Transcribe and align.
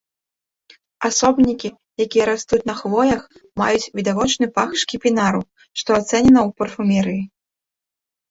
Асобнікі, 1.07 1.69
якія 2.05 2.23
растуць 2.29 2.59
на 2.69 2.75
хвоях, 2.79 3.21
маюць 3.61 3.91
відавочны 3.99 4.45
пах 4.55 4.69
шкіпінару, 4.83 5.41
што 5.81 5.89
ацэнена 5.99 6.39
ў 6.47 6.57
парфумерыі. 6.63 7.21